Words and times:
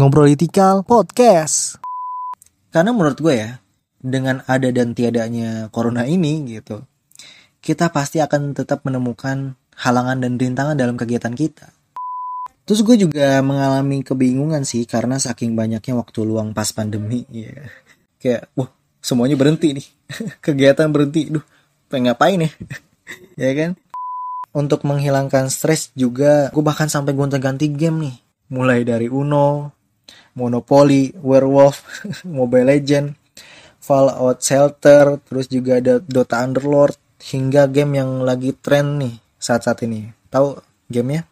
Ngobrolitikal 0.00 0.80
Podcast. 0.88 1.76
Karena 2.72 2.88
menurut 2.96 3.20
gue 3.20 3.36
ya, 3.36 3.60
dengan 4.00 4.40
ada 4.48 4.72
dan 4.72 4.96
tiadanya 4.96 5.68
corona 5.68 6.08
ini 6.08 6.40
gitu, 6.48 6.88
kita 7.60 7.92
pasti 7.92 8.16
akan 8.16 8.56
tetap 8.56 8.80
menemukan 8.88 9.60
halangan 9.76 10.24
dan 10.24 10.40
rintangan 10.40 10.72
dalam 10.72 10.96
kegiatan 10.96 11.36
kita. 11.36 11.68
Terus 12.64 12.80
gue 12.80 12.96
juga 12.96 13.44
mengalami 13.44 14.00
kebingungan 14.00 14.64
sih 14.64 14.88
karena 14.88 15.20
saking 15.20 15.52
banyaknya 15.52 15.92
waktu 15.92 16.24
luang 16.24 16.56
pas 16.56 16.72
pandemi. 16.72 17.28
Ya. 17.28 17.68
Kayak, 18.16 18.48
wah 18.56 18.72
semuanya 19.04 19.36
berhenti 19.36 19.84
nih. 19.84 19.86
Kegiatan 20.48 20.88
berhenti. 20.96 21.28
Duh, 21.28 21.44
pengen 21.92 22.08
ngapain 22.08 22.40
ya? 22.40 22.50
ya 23.44 23.52
kan? 23.52 23.70
Untuk 24.56 24.80
menghilangkan 24.88 25.52
stres 25.52 25.92
juga, 25.92 26.48
gue 26.56 26.64
bahkan 26.64 26.88
sampai 26.88 27.12
gonta-ganti 27.12 27.68
game 27.68 28.08
nih. 28.08 28.16
Mulai 28.48 28.80
dari 28.88 29.12
Uno, 29.12 29.76
Monopoly, 30.38 31.14
Werewolf, 31.18 31.82
Mobile 32.26 32.70
Legend, 32.70 33.18
Fallout 33.80 34.38
Shelter, 34.38 35.18
terus 35.26 35.50
juga 35.50 35.82
ada 35.82 35.98
Dota 35.98 36.44
Underlord, 36.44 36.94
hingga 37.34 37.66
game 37.66 37.98
yang 37.98 38.22
lagi 38.22 38.54
tren 38.54 39.00
nih 39.02 39.18
saat-saat 39.40 39.82
ini. 39.88 40.08
Tahu 40.30 40.60
gamenya? 40.86 41.26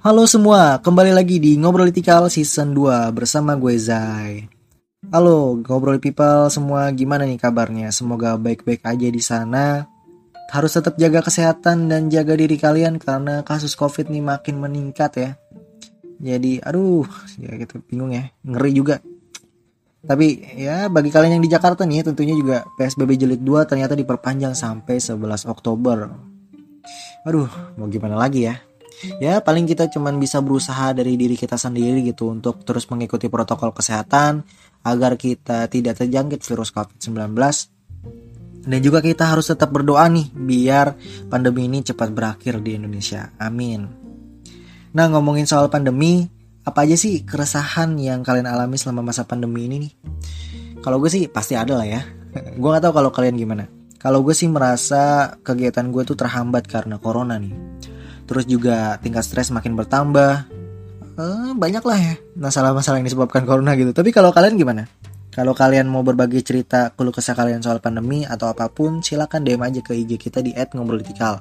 Halo 0.00 0.24
semua, 0.24 0.80
kembali 0.80 1.12
lagi 1.12 1.36
di 1.36 1.60
Ngobrolitikal 1.60 2.32
Season 2.32 2.72
2 2.72 3.12
bersama 3.12 3.52
gue 3.52 3.76
Zai. 3.76 4.48
Halo 5.12 5.60
Ngobrol 5.60 6.00
People 6.00 6.48
semua, 6.48 6.88
gimana 6.96 7.28
nih 7.28 7.36
kabarnya? 7.36 7.92
Semoga 7.92 8.40
baik-baik 8.40 8.80
aja 8.80 9.08
di 9.12 9.20
sana. 9.20 9.84
Harus 10.50 10.74
tetap 10.74 10.98
jaga 10.98 11.22
kesehatan 11.22 11.86
dan 11.86 12.10
jaga 12.10 12.34
diri 12.34 12.58
kalian 12.58 12.98
karena 12.98 13.46
kasus 13.46 13.78
COVID 13.78 14.10
nih 14.10 14.22
makin 14.22 14.58
meningkat 14.58 15.12
ya. 15.14 15.30
Jadi, 16.20 16.60
aduh, 16.60 17.06
ya 17.40 17.54
gitu 17.56 17.80
bingung 17.86 18.12
ya, 18.12 18.28
ngeri 18.44 18.72
juga. 18.76 19.00
Tapi 20.00 20.56
ya 20.56 20.88
bagi 20.88 21.12
kalian 21.12 21.38
yang 21.38 21.44
di 21.44 21.52
Jakarta 21.52 21.84
nih 21.84 22.04
tentunya 22.04 22.32
juga 22.32 22.64
PSBB 22.76 23.20
jilid 23.20 23.40
2 23.44 23.68
ternyata 23.68 23.92
diperpanjang 23.92 24.56
sampai 24.56 24.96
11 24.96 25.44
Oktober. 25.48 26.08
Aduh, 27.28 27.48
mau 27.76 27.86
gimana 27.86 28.16
lagi 28.16 28.48
ya? 28.48 28.56
ya 29.20 29.40
paling 29.40 29.64
kita 29.64 29.88
cuman 29.88 30.20
bisa 30.20 30.44
berusaha 30.44 30.92
dari 30.92 31.16
diri 31.16 31.32
kita 31.32 31.56
sendiri 31.56 32.04
gitu 32.04 32.28
untuk 32.28 32.60
terus 32.68 32.84
mengikuti 32.92 33.32
protokol 33.32 33.72
kesehatan 33.72 34.44
agar 34.84 35.16
kita 35.16 35.68
tidak 35.72 36.00
terjangkit 36.00 36.40
virus 36.44 36.72
COVID-19 36.72 37.32
dan 38.64 38.78
juga 38.84 39.00
kita 39.00 39.28
harus 39.28 39.48
tetap 39.48 39.72
berdoa 39.72 40.04
nih 40.10 40.28
biar 40.32 40.96
pandemi 41.28 41.66
ini 41.68 41.80
cepat 41.84 42.12
berakhir 42.12 42.60
di 42.60 42.76
Indonesia. 42.76 43.32
Amin. 43.40 43.88
Nah 44.90 45.06
ngomongin 45.08 45.46
soal 45.46 45.70
pandemi, 45.70 46.26
apa 46.66 46.84
aja 46.84 46.98
sih 46.98 47.22
keresahan 47.22 47.96
yang 47.96 48.26
kalian 48.26 48.50
alami 48.50 48.76
selama 48.76 49.12
masa 49.12 49.24
pandemi 49.24 49.70
ini 49.70 49.76
nih? 49.88 49.92
Kalau 50.80 51.00
gue 51.00 51.08
sih 51.12 51.28
pasti 51.30 51.56
ada 51.56 51.76
lah 51.76 51.88
ya. 51.88 52.02
gue 52.60 52.68
gak 52.68 52.84
tahu 52.84 52.92
kalau 52.96 53.10
kalian 53.14 53.36
gimana. 53.38 53.64
Kalau 54.00 54.24
gue 54.24 54.32
sih 54.32 54.48
merasa 54.48 55.36
kegiatan 55.44 55.92
gue 55.92 56.02
tuh 56.08 56.16
terhambat 56.16 56.64
karena 56.64 56.96
corona 56.96 57.36
nih 57.36 57.52
terus 58.30 58.46
juga 58.46 58.94
tingkat 59.02 59.26
stres 59.26 59.50
makin 59.50 59.74
bertambah 59.74 60.46
eh, 61.18 61.50
banyak 61.58 61.82
lah 61.82 61.98
ya 61.98 62.14
masalah-masalah 62.38 63.02
yang 63.02 63.10
disebabkan 63.10 63.42
corona 63.42 63.74
gitu 63.74 63.90
tapi 63.90 64.14
kalau 64.14 64.30
kalian 64.30 64.54
gimana 64.54 64.86
kalau 65.40 65.56
kalian 65.56 65.88
mau 65.88 66.04
berbagi 66.04 66.44
cerita 66.44 66.92
keluh 66.92 67.16
kesah 67.16 67.32
kalian 67.32 67.64
soal 67.64 67.80
pandemi 67.80 68.28
atau 68.28 68.52
apa 68.52 68.68
pun 68.68 69.00
silahkan 69.00 69.40
DM 69.40 69.64
aja 69.64 69.80
ke 69.80 69.96
IG 69.96 70.20
kita 70.20 70.44
di 70.44 70.52
@ngobrolitikal 70.52 71.40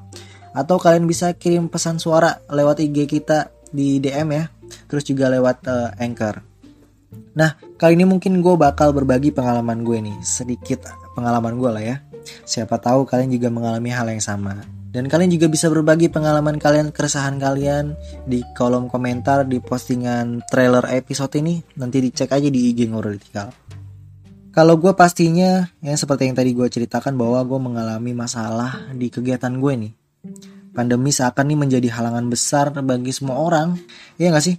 atau 0.55 0.80
kalian 0.80 1.03
bisa 1.03 1.36
kirim 1.36 1.67
pesan 1.67 2.00
suara 2.00 2.39
lewat 2.47 2.80
IG 2.80 3.11
kita 3.11 3.52
di 3.75 4.00
DM 4.00 4.39
ya 4.39 4.47
terus 4.88 5.03
juga 5.03 5.27
lewat 5.27 5.67
uh, 5.67 6.00
Anchor 6.00 6.47
Nah, 7.36 7.58
kali 7.75 8.00
ini 8.00 8.05
mungkin 8.05 8.39
gue 8.39 8.55
bakal 8.55 8.94
berbagi 8.94 9.33
pengalaman 9.33 9.81
gue 9.81 9.97
nih, 9.97 10.17
sedikit 10.22 10.92
pengalaman 11.17 11.58
gue 11.58 11.71
lah 11.71 11.83
ya. 11.83 11.95
Siapa 12.45 12.77
tahu 12.77 13.08
kalian 13.08 13.32
juga 13.33 13.49
mengalami 13.49 13.89
hal 13.89 14.11
yang 14.11 14.21
sama. 14.21 14.61
Dan 14.89 15.09
kalian 15.09 15.33
juga 15.33 15.49
bisa 15.49 15.70
berbagi 15.70 16.09
pengalaman 16.09 16.61
kalian, 16.61 16.93
keresahan 16.93 17.42
kalian 17.42 17.98
di 18.30 18.45
kolom 18.54 18.92
komentar 18.92 19.45
di 19.45 19.58
postingan 19.58 20.45
trailer 20.49 20.86
episode 20.93 21.33
ini. 21.38 21.61
Nanti 21.82 21.98
dicek 21.98 22.30
aja 22.30 22.49
di 22.49 22.73
IG 22.73 22.89
Ngorolitikal. 22.92 23.79
Kalau 24.49 24.82
gue 24.82 24.93
pastinya, 24.98 25.70
ya 25.80 25.93
seperti 25.93 26.26
yang 26.26 26.36
tadi 26.37 26.58
gue 26.58 26.65
ceritakan 26.65 27.14
bahwa 27.14 27.39
gue 27.45 27.60
mengalami 27.61 28.17
masalah 28.17 28.89
di 28.98 29.14
kegiatan 29.14 29.54
gue 29.61 29.73
nih. 29.87 29.93
Pandemi 30.73 31.14
seakan 31.14 31.45
nih 31.54 31.60
menjadi 31.60 31.87
halangan 31.93 32.26
besar 32.30 32.73
bagi 32.82 33.14
semua 33.14 33.38
orang. 33.38 33.77
Iya 34.17 34.33
gak 34.33 34.45
sih? 34.45 34.58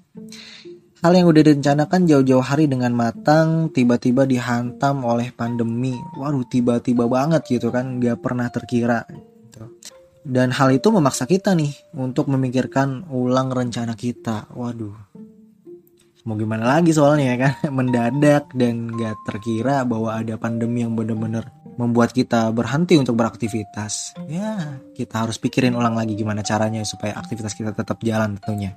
Hal 1.01 1.17
yang 1.17 1.33
udah 1.33 1.43
direncanakan 1.43 2.05
jauh-jauh 2.05 2.45
hari 2.45 2.69
dengan 2.69 2.93
matang, 2.93 3.73
tiba-tiba 3.73 4.29
dihantam 4.29 5.01
oleh 5.03 5.33
pandemi. 5.33 5.97
Waduh, 6.15 6.45
tiba-tiba 6.45 7.09
banget 7.09 7.49
gitu 7.49 7.73
kan, 7.73 7.99
gak 7.99 8.21
pernah 8.21 8.53
terkira. 8.53 9.09
Gitu. 9.09 9.65
Dan 10.21 10.53
hal 10.53 10.77
itu 10.77 10.93
memaksa 10.93 11.25
kita 11.25 11.57
nih 11.57 11.73
untuk 11.97 12.29
memikirkan 12.29 13.09
ulang 13.09 13.49
rencana 13.49 13.97
kita. 13.97 14.53
Waduh. 14.53 14.93
Mau 16.29 16.37
gimana 16.37 16.77
lagi 16.77 16.93
soalnya 16.93 17.33
ya 17.33 17.37
kan 17.41 17.53
mendadak 17.79 18.53
dan 18.53 18.93
gak 18.93 19.17
terkira 19.25 19.85
bahwa 19.89 20.17
ada 20.17 20.37
pandemi 20.37 20.85
yang 20.85 20.93
bener-bener 20.93 21.49
membuat 21.81 22.13
kita 22.13 22.53
berhenti 22.53 23.01
untuk 23.01 23.17
beraktivitas. 23.17 24.13
Ya, 24.29 24.81
kita 24.93 25.25
harus 25.25 25.41
pikirin 25.41 25.73
ulang 25.73 25.97
lagi 25.97 26.13
gimana 26.13 26.45
caranya 26.45 26.85
supaya 26.85 27.17
aktivitas 27.17 27.57
kita 27.57 27.73
tetap 27.73 27.97
jalan 28.05 28.37
tentunya. 28.37 28.77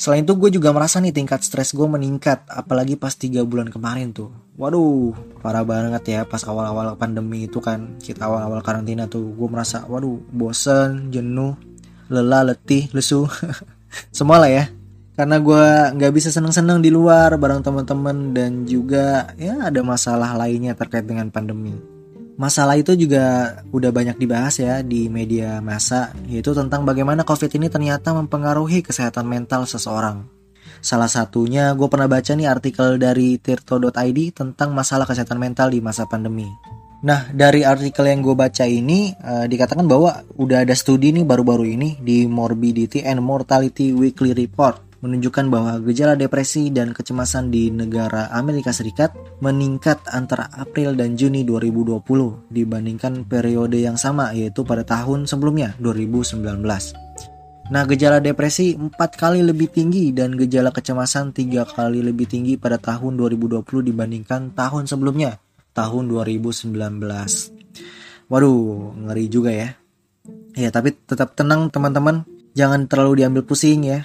Selain 0.00 0.24
itu 0.24 0.32
gue 0.32 0.50
juga 0.50 0.72
merasa 0.72 0.96
nih 0.98 1.12
tingkat 1.12 1.44
stres 1.44 1.76
gue 1.76 1.84
meningkat 1.84 2.48
apalagi 2.48 2.96
pas 2.96 3.12
tiga 3.12 3.44
bulan 3.44 3.68
kemarin 3.68 4.16
tuh. 4.16 4.32
Waduh, 4.56 5.12
parah 5.44 5.62
banget 5.62 6.02
ya 6.08 6.20
pas 6.24 6.40
awal-awal 6.46 6.96
pandemi 6.96 7.44
itu 7.44 7.60
kan 7.60 8.00
kita 8.00 8.24
awal-awal 8.24 8.64
karantina 8.64 9.06
tuh 9.06 9.30
gue 9.36 9.48
merasa 9.50 9.84
waduh 9.84 10.16
bosen, 10.32 11.12
jenuh, 11.12 11.52
lelah, 12.08 12.48
letih, 12.48 12.88
lesu, 12.96 13.28
semua 14.16 14.40
lah 14.40 14.50
ya. 14.50 14.64
Karena 15.20 15.36
gue 15.36 15.66
nggak 16.00 16.12
bisa 16.16 16.32
seneng-seneng 16.32 16.80
di 16.80 16.88
luar 16.88 17.36
bareng 17.36 17.60
teman-teman 17.60 18.32
dan 18.32 18.64
juga 18.64 19.28
ya 19.36 19.68
ada 19.68 19.84
masalah 19.84 20.32
lainnya 20.32 20.72
terkait 20.72 21.04
dengan 21.04 21.28
pandemi. 21.28 21.76
Masalah 22.40 22.80
itu 22.80 22.96
juga 22.96 23.60
udah 23.68 23.92
banyak 23.92 24.16
dibahas 24.16 24.56
ya 24.64 24.80
di 24.80 25.12
media 25.12 25.60
massa, 25.60 26.16
yaitu 26.24 26.56
tentang 26.56 26.88
bagaimana 26.88 27.20
COVID 27.28 27.52
ini 27.52 27.68
ternyata 27.68 28.16
mempengaruhi 28.16 28.80
kesehatan 28.80 29.28
mental 29.28 29.68
seseorang. 29.68 30.24
Salah 30.80 31.12
satunya 31.12 31.76
gue 31.76 31.88
pernah 31.92 32.08
baca 32.08 32.32
nih 32.32 32.48
artikel 32.48 32.96
dari 32.96 33.36
tirto.id 33.36 34.18
tentang 34.32 34.72
masalah 34.72 35.04
kesehatan 35.04 35.36
mental 35.36 35.68
di 35.68 35.84
masa 35.84 36.08
pandemi. 36.08 36.48
Nah, 37.04 37.28
dari 37.28 37.60
artikel 37.60 38.08
yang 38.08 38.24
gue 38.24 38.32
baca 38.32 38.64
ini 38.64 39.12
uh, 39.20 39.44
dikatakan 39.44 39.84
bahwa 39.84 40.24
udah 40.40 40.64
ada 40.64 40.72
studi 40.72 41.12
nih 41.12 41.28
baru-baru 41.28 41.76
ini 41.76 42.00
di 42.00 42.24
Morbidity 42.24 43.04
and 43.04 43.20
Mortality 43.20 43.92
Weekly 43.92 44.32
Report 44.32 44.89
menunjukkan 45.00 45.48
bahwa 45.48 45.80
gejala 45.80 46.12
depresi 46.12 46.68
dan 46.68 46.92
kecemasan 46.92 47.48
di 47.48 47.72
negara 47.72 48.28
Amerika 48.36 48.68
Serikat 48.70 49.16
meningkat 49.40 50.00
antara 50.12 50.52
April 50.52 50.92
dan 50.92 51.16
Juni 51.16 51.42
2020 51.44 52.52
dibandingkan 52.52 53.24
periode 53.24 53.80
yang 53.80 53.96
sama 53.96 54.36
yaitu 54.36 54.60
pada 54.60 54.84
tahun 54.84 55.24
sebelumnya 55.24 55.72
2019. 55.80 56.44
Nah, 57.70 57.86
gejala 57.86 58.18
depresi 58.18 58.74
4 58.76 58.92
kali 59.14 59.40
lebih 59.46 59.70
tinggi 59.72 60.12
dan 60.12 60.36
gejala 60.36 60.74
kecemasan 60.74 61.32
3 61.32 61.64
kali 61.64 62.04
lebih 62.04 62.28
tinggi 62.28 62.60
pada 62.60 62.76
tahun 62.76 63.16
2020 63.16 63.62
dibandingkan 63.86 64.52
tahun 64.52 64.90
sebelumnya, 64.90 65.38
tahun 65.72 66.10
2019. 66.10 66.66
Waduh, 68.26 68.94
ngeri 69.06 69.26
juga 69.30 69.50
ya. 69.54 69.68
Ya, 70.58 70.68
tapi 70.74 70.92
tetap 70.92 71.38
tenang 71.38 71.70
teman-teman. 71.70 72.26
Jangan 72.58 72.90
terlalu 72.90 73.22
diambil 73.22 73.46
pusing 73.46 73.86
ya 73.86 74.02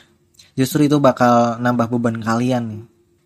justru 0.56 0.88
itu 0.88 0.98
bakal 1.04 1.60
nambah 1.60 1.92
beban 1.92 2.24
kalian 2.24 2.64
nih. 2.72 2.84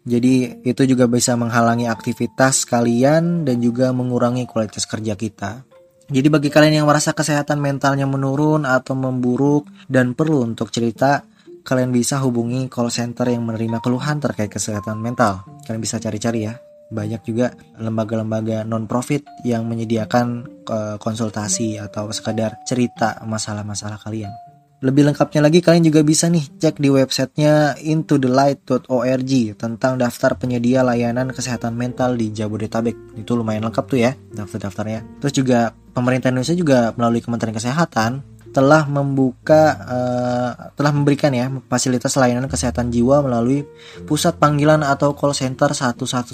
Jadi 0.10 0.36
itu 0.66 0.81
juga 0.90 1.06
bisa 1.06 1.38
menghalangi 1.38 1.86
aktivitas 1.86 2.66
kalian 2.66 3.46
dan 3.46 3.62
juga 3.62 3.94
mengurangi 3.94 4.50
kualitas 4.50 4.90
kerja 4.90 5.14
kita. 5.14 5.62
Jadi 6.10 6.26
bagi 6.26 6.50
kalian 6.50 6.81
yang 6.81 6.88
merasa 6.90 7.14
kesehatan 7.14 7.62
mentalnya 7.62 8.10
menurun 8.10 8.66
atau 8.66 8.98
memburuk 8.98 9.70
dan 9.86 10.18
perlu 10.18 10.42
untuk 10.42 10.74
cerita, 10.74 11.22
kalian 11.62 11.94
bisa 11.94 12.18
hubungi 12.26 12.66
call 12.66 12.90
center 12.90 13.30
yang 13.30 13.46
menerima 13.46 13.78
keluhan 13.78 14.18
terkait 14.18 14.50
kesehatan 14.50 14.98
mental. 14.98 15.46
Kalian 15.70 15.82
bisa 15.86 16.02
cari-cari 16.02 16.50
ya. 16.50 16.58
Banyak 16.90 17.22
juga 17.22 17.54
lembaga-lembaga 17.78 18.66
non-profit 18.66 19.46
yang 19.46 19.70
menyediakan 19.70 20.50
eh, 20.66 20.98
konsultasi 20.98 21.78
atau 21.78 22.10
sekadar 22.10 22.58
cerita 22.66 23.22
masalah-masalah 23.30 24.02
kalian. 24.02 24.49
Lebih 24.80 25.12
lengkapnya 25.12 25.44
lagi 25.44 25.60
kalian 25.60 25.92
juga 25.92 26.08
bisa 26.08 26.31
nih 26.31 26.56
cek 26.56 26.80
di 26.80 26.88
websitenya 26.88 27.76
intothelight.org 27.84 29.31
tentang 29.60 30.00
daftar 30.00 30.40
penyedia 30.40 30.88
layanan 30.88 31.36
kesehatan 31.36 31.76
mental 31.76 32.16
di 32.16 32.31
Jabodetabek. 32.31 33.20
Itu 33.20 33.36
lumayan 33.36 33.68
lengkap 33.68 33.86
tuh 33.92 34.00
ya 34.00 34.16
daftar-daftarnya. 34.16 35.20
Terus 35.20 35.34
juga 35.36 35.76
pemerintah 35.92 36.31
Indonesia 36.31 36.56
juga 36.56 36.96
melalui 36.96 37.20
Kementerian 37.20 37.60
Kesehatan 37.60 38.24
telah 38.50 38.88
membuka 38.90 39.78
uh, 39.86 40.52
telah 40.74 40.92
memberikan 40.96 41.30
ya 41.36 41.52
fasilitas 41.70 42.18
layanan 42.18 42.50
kesehatan 42.50 42.90
jiwa 42.90 43.22
melalui 43.22 43.62
pusat 44.10 44.42
panggilan 44.42 44.82
atau 44.82 45.14
call 45.14 45.38
center 45.38 45.70
119 45.70 46.34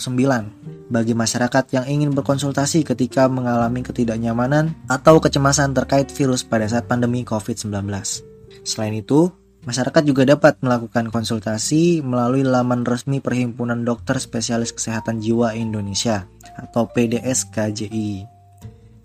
bagi 0.88 1.12
masyarakat 1.12 1.66
yang 1.76 1.86
ingin 1.90 2.16
berkonsultasi 2.16 2.88
ketika 2.88 3.28
mengalami 3.28 3.84
ketidaknyamanan 3.84 4.78
atau 4.88 5.20
kecemasan 5.20 5.76
terkait 5.76 6.08
virus 6.14 6.46
pada 6.46 6.70
saat 6.70 6.88
pandemi 6.88 7.26
COVID-19. 7.28 8.35
Selain 8.66 8.98
itu, 8.98 9.30
masyarakat 9.70 10.02
juga 10.02 10.26
dapat 10.26 10.58
melakukan 10.66 11.14
konsultasi 11.14 12.02
melalui 12.02 12.42
laman 12.42 12.82
resmi 12.82 13.22
Perhimpunan 13.22 13.86
Dokter 13.86 14.18
Spesialis 14.18 14.74
Kesehatan 14.74 15.22
Jiwa 15.22 15.54
Indonesia 15.54 16.26
atau 16.58 16.90
PDSKJI. 16.90 18.26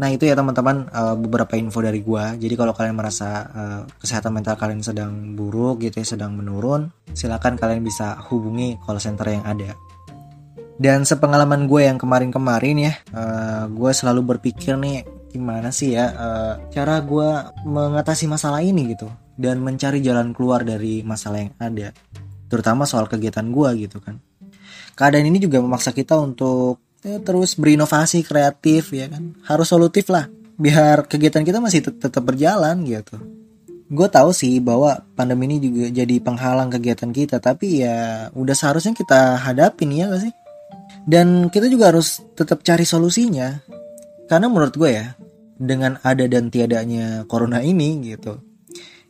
Nah 0.00 0.08
itu 0.08 0.24
ya 0.24 0.32
teman-teman 0.32 0.88
uh, 0.96 1.12
beberapa 1.12 1.60
info 1.60 1.84
dari 1.84 2.00
gua. 2.00 2.32
Jadi 2.32 2.56
kalau 2.56 2.72
kalian 2.72 2.96
merasa 2.96 3.28
uh, 3.52 3.82
kesehatan 4.00 4.32
mental 4.32 4.56
kalian 4.56 4.80
sedang 4.80 5.36
buruk 5.36 5.84
gitu 5.84 6.00
ya, 6.00 6.16
sedang 6.16 6.32
menurun, 6.40 6.88
silakan 7.12 7.60
kalian 7.60 7.84
bisa 7.84 8.16
hubungi 8.32 8.80
call 8.80 8.96
center 8.96 9.28
yang 9.28 9.44
ada. 9.44 9.76
Dan 10.80 11.04
sepengalaman 11.04 11.68
gue 11.68 11.84
yang 11.84 12.00
kemarin-kemarin 12.00 12.76
ya, 12.80 12.92
uh, 13.12 13.68
gue 13.68 13.92
selalu 13.92 14.24
berpikir 14.24 14.80
nih 14.80 15.04
gimana 15.30 15.70
sih 15.70 15.94
ya 15.94 16.10
uh, 16.10 16.54
cara 16.74 16.98
gue 17.00 17.30
mengatasi 17.64 18.26
masalah 18.26 18.60
ini 18.60 18.92
gitu 18.98 19.06
dan 19.40 19.62
mencari 19.64 20.04
jalan 20.04 20.36
keluar 20.36 20.60
dari 20.66 21.00
masalah 21.00 21.40
yang 21.40 21.56
ada, 21.56 21.96
terutama 22.52 22.84
soal 22.84 23.08
kegiatan 23.08 23.48
gue 23.48 23.88
gitu 23.88 23.96
kan. 24.04 24.20
Keadaan 24.92 25.32
ini 25.32 25.40
juga 25.40 25.64
memaksa 25.64 25.96
kita 25.96 26.20
untuk 26.20 27.00
ya, 27.00 27.16
terus 27.24 27.56
berinovasi 27.56 28.20
kreatif 28.20 28.92
ya 28.92 29.08
kan. 29.08 29.32
Harus 29.48 29.72
solutif 29.72 30.12
lah 30.12 30.28
biar 30.60 31.08
kegiatan 31.08 31.40
kita 31.40 31.56
masih 31.56 31.88
tetap 31.88 32.20
berjalan 32.20 32.84
gitu. 32.84 33.16
Gue 33.88 34.06
tahu 34.12 34.30
sih 34.36 34.60
bahwa 34.60 35.00
pandemi 35.16 35.48
ini 35.50 35.56
juga 35.56 35.88
jadi 35.88 36.20
penghalang 36.20 36.68
kegiatan 36.68 37.10
kita 37.10 37.40
tapi 37.40 37.80
ya 37.80 38.28
udah 38.36 38.52
seharusnya 38.54 38.92
kita 38.92 39.40
hadapin 39.40 39.88
ya 39.96 40.12
gak 40.12 40.28
sih? 40.28 40.34
Dan 41.08 41.48
kita 41.48 41.64
juga 41.72 41.96
harus 41.96 42.20
tetap 42.36 42.60
cari 42.60 42.84
solusinya 42.84 43.56
karena 44.30 44.46
menurut 44.46 44.74
gue 44.78 44.90
ya 44.94 45.18
dengan 45.58 45.98
ada 46.06 46.24
dan 46.30 46.54
tiadanya 46.54 47.26
corona 47.26 47.58
ini 47.66 47.98
gitu 48.06 48.38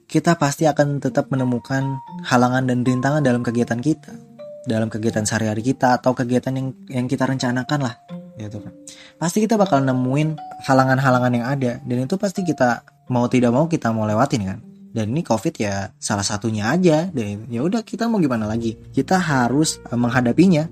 kita 0.09 0.41
pasti 0.41 0.65
akan 0.65 0.99
tetap 0.99 1.29
menemukan 1.29 2.01
halangan 2.25 2.65
dan 2.65 2.81
rintangan 2.83 3.21
dalam 3.21 3.45
kegiatan 3.45 3.79
kita 3.85 4.31
dalam 4.65 4.89
kegiatan 4.89 5.25
sehari-hari 5.25 5.61
kita 5.61 6.01
atau 6.01 6.17
kegiatan 6.17 6.53
yang 6.57 6.69
yang 6.89 7.07
kita 7.09 7.25
rencanakan 7.25 7.81
lah 7.85 7.95
gitu 8.41 8.61
kan. 8.61 8.73
Pasti 9.21 9.45
kita 9.45 9.61
bakal 9.61 9.85
nemuin 9.85 10.37
halangan-halangan 10.65 11.33
yang 11.37 11.47
ada 11.47 11.73
dan 11.85 11.97
itu 12.05 12.17
pasti 12.17 12.41
kita 12.45 12.85
mau 13.13 13.29
tidak 13.29 13.53
mau 13.53 13.69
kita 13.69 13.93
mau 13.93 14.09
lewatin 14.09 14.43
kan. 14.45 14.59
Dan 14.91 15.15
ini 15.15 15.23
covid 15.23 15.55
ya 15.55 15.95
salah 16.03 16.27
satunya 16.27 16.67
aja 16.67 17.07
dan 17.15 17.47
ya 17.47 17.63
udah 17.63 17.87
kita 17.87 18.11
mau 18.11 18.19
gimana 18.19 18.49
lagi? 18.49 18.75
Kita 18.91 19.21
harus 19.21 19.79
eh, 19.87 19.99
menghadapinya 19.99 20.67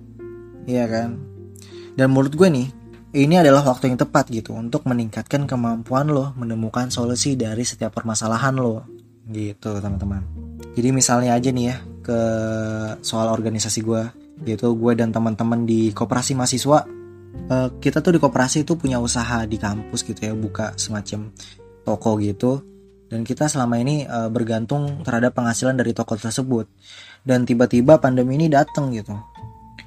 ya 0.67 0.85
kan? 0.91 1.21
Dan 1.95 2.15
menurut 2.15 2.35
gue 2.35 2.49
nih 2.51 2.67
ini 3.17 3.41
adalah 3.41 3.65
waktu 3.65 3.89
yang 3.89 3.97
tepat 3.97 4.29
gitu 4.29 4.53
untuk 4.53 4.85
meningkatkan 4.85 5.49
kemampuan 5.49 6.13
lo 6.13 6.37
menemukan 6.37 6.93
solusi 6.93 7.41
dari 7.41 7.65
setiap 7.65 7.97
permasalahan 7.97 8.53
lo. 8.61 8.85
Gitu 9.29 9.81
teman-teman. 9.81 10.25
Jadi 10.77 10.89
misalnya 10.93 11.33
aja 11.37 11.49
nih 11.49 11.65
ya 11.73 11.77
ke 12.05 12.21
soal 13.01 13.33
organisasi 13.33 13.81
gue 13.85 14.03
yaitu 14.45 14.71
gue 14.77 14.93
dan 14.95 15.11
teman-teman 15.11 15.65
di 15.65 15.91
koperasi 15.97 16.37
mahasiswa. 16.37 16.85
Uh, 17.49 17.69
kita 17.81 18.05
tuh 18.05 18.17
di 18.17 18.21
koperasi 18.21 18.65
itu 18.65 18.77
punya 18.77 19.01
usaha 19.01 19.45
di 19.49 19.57
kampus 19.57 20.05
gitu 20.05 20.21
ya 20.21 20.33
buka 20.37 20.77
semacam 20.77 21.33
toko 21.89 22.11
gitu. 22.21 22.61
Dan 23.09 23.25
kita 23.25 23.49
selama 23.49 23.81
ini 23.81 24.05
uh, 24.05 24.29
bergantung 24.29 25.01
terhadap 25.01 25.33
penghasilan 25.33 25.81
dari 25.81 25.97
toko 25.97 26.13
tersebut. 26.21 26.69
Dan 27.25 27.49
tiba-tiba 27.49 27.97
pandemi 27.97 28.37
ini 28.37 28.53
datang 28.53 28.93
gitu. 28.93 29.17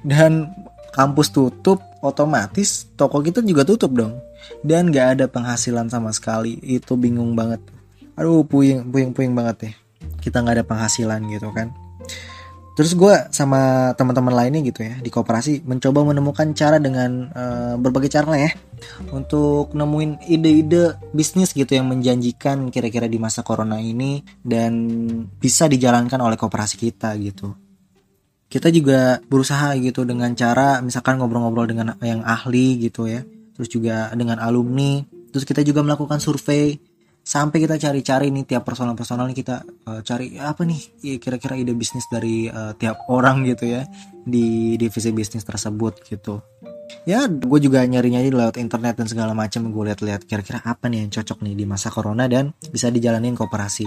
Dan 0.02 0.50
kampus 0.92 1.32
tutup 1.32 1.80
otomatis 2.04 2.86
toko 2.94 3.18
kita 3.24 3.40
juga 3.42 3.64
tutup 3.64 3.92
dong. 3.96 4.20
Dan 4.60 4.90
gak 4.90 5.18
ada 5.18 5.26
penghasilan 5.26 5.88
sama 5.90 6.10
sekali. 6.14 6.58
Itu 6.62 6.94
bingung 6.94 7.34
banget. 7.34 7.62
Aduh 8.14 8.44
puyeng 8.44 8.86
puyeng 8.90 9.32
banget 9.32 9.58
ya 9.66 9.72
kita 10.22 10.38
nggak 10.38 10.62
ada 10.62 10.66
penghasilan 10.66 11.20
gitu 11.30 11.50
kan. 11.50 11.74
Terus 12.72 12.96
gue 12.96 13.12
sama 13.28 13.92
teman-teman 14.00 14.32
lainnya 14.32 14.64
gitu 14.64 14.80
ya 14.80 14.96
di 14.96 15.12
kooperasi 15.12 15.60
mencoba 15.68 16.08
menemukan 16.08 16.56
cara 16.56 16.80
dengan 16.80 17.28
uh, 17.28 17.74
berbagai 17.76 18.08
cara 18.08 18.48
ya. 18.48 18.50
Untuk 19.12 19.76
nemuin 19.76 20.24
ide-ide 20.24 20.96
bisnis 21.12 21.52
gitu 21.52 21.68
yang 21.76 21.92
menjanjikan 21.92 22.72
kira-kira 22.72 23.12
di 23.12 23.20
masa 23.20 23.44
corona 23.44 23.76
ini 23.76 24.24
dan 24.40 24.72
bisa 25.36 25.68
dijalankan 25.68 26.16
oleh 26.24 26.40
kooperasi 26.40 26.80
kita 26.80 27.12
gitu. 27.20 27.52
Kita 28.52 28.68
juga 28.68 29.16
berusaha 29.24 29.72
gitu 29.80 30.04
dengan 30.04 30.36
cara 30.36 30.84
misalkan 30.84 31.16
ngobrol-ngobrol 31.16 31.64
dengan 31.72 31.96
yang 32.04 32.20
ahli 32.20 32.76
gitu 32.84 33.08
ya. 33.08 33.24
Terus 33.56 33.68
juga 33.72 34.12
dengan 34.12 34.36
alumni. 34.44 35.00
Terus 35.32 35.48
kita 35.48 35.64
juga 35.64 35.80
melakukan 35.80 36.20
survei 36.20 36.76
sampai 37.22 37.62
kita 37.62 37.78
cari-cari 37.78 38.34
nih 38.34 38.44
tiap 38.44 38.66
personal-personal 38.66 39.30
nih 39.30 39.38
kita 39.38 39.62
uh, 39.86 40.02
cari 40.02 40.42
apa 40.42 40.66
nih 40.66 40.98
kira-kira 41.22 41.54
ide 41.54 41.70
bisnis 41.70 42.02
dari 42.10 42.50
uh, 42.50 42.74
tiap 42.74 43.06
orang 43.14 43.46
gitu 43.46 43.70
ya 43.70 43.86
di 44.26 44.74
divisi 44.74 45.14
bisnis 45.14 45.46
tersebut 45.46 46.02
gitu 46.02 46.42
ya 47.06 47.30
gue 47.30 47.58
juga 47.62 47.86
nyari-nyari 47.86 48.26
lewat 48.26 48.58
internet 48.58 48.98
dan 48.98 49.06
segala 49.06 49.38
macam 49.38 49.70
gue 49.70 49.84
lihat-lihat 49.94 50.26
kira-kira 50.26 50.66
apa 50.66 50.90
nih 50.90 51.06
yang 51.06 51.10
cocok 51.14 51.46
nih 51.46 51.54
di 51.54 51.64
masa 51.64 51.94
corona 51.94 52.26
dan 52.26 52.50
bisa 52.74 52.90
dijalanin 52.90 53.38
kooperasi 53.38 53.86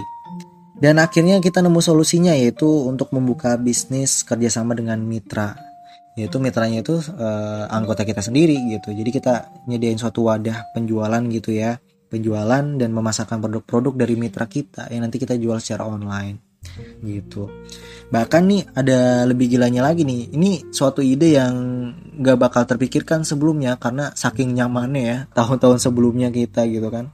dan 0.76 1.00
akhirnya 1.00 1.40
kita 1.40 1.64
nemu 1.64 1.80
solusinya 1.80 2.36
yaitu 2.36 2.68
untuk 2.68 3.08
membuka 3.16 3.56
bisnis 3.56 4.20
kerjasama 4.20 4.76
dengan 4.76 5.00
mitra. 5.00 5.56
Yaitu 6.16 6.40
mitranya 6.40 6.80
itu 6.80 6.96
uh, 6.96 7.68
anggota 7.68 8.04
kita 8.04 8.24
sendiri 8.24 8.56
gitu. 8.72 8.92
Jadi 8.92 9.10
kita 9.12 9.64
nyediain 9.68 10.00
suatu 10.00 10.28
wadah 10.28 10.72
penjualan 10.76 11.20
gitu 11.32 11.52
ya. 11.52 11.80
Penjualan 12.06 12.64
dan 12.76 12.90
memasarkan 12.92 13.42
produk-produk 13.42 13.92
dari 14.06 14.14
mitra 14.16 14.46
kita 14.46 14.88
yang 14.92 15.08
nanti 15.08 15.20
kita 15.20 15.36
jual 15.36 15.60
secara 15.60 15.88
online 15.88 16.60
gitu. 17.04 17.48
Bahkan 18.08 18.42
nih 18.46 18.62
ada 18.76 19.24
lebih 19.28 19.56
gilanya 19.58 19.84
lagi 19.84 20.04
nih. 20.06 20.32
Ini 20.32 20.72
suatu 20.72 21.00
ide 21.04 21.36
yang 21.36 21.54
gak 22.20 22.38
bakal 22.40 22.62
terpikirkan 22.64 23.24
sebelumnya 23.24 23.76
karena 23.76 24.12
saking 24.12 24.56
nyamannya 24.56 25.02
ya 25.02 25.18
tahun-tahun 25.36 25.82
sebelumnya 25.82 26.32
kita 26.32 26.64
gitu 26.68 26.88
kan 26.88 27.12